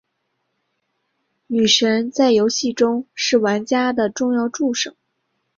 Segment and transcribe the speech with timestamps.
[1.45, 4.95] 女神在游戏中是玩家的重要助手。